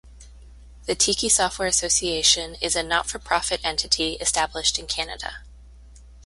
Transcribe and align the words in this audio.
The 0.87 0.95
Tiki 0.95 1.29
Software 1.29 1.67
Association 1.67 2.55
is 2.59 2.75
a 2.75 2.81
not-for-profit 2.81 3.61
entity 3.63 4.13
established 4.13 4.79
in 4.79 4.87
Canada. 4.87 5.43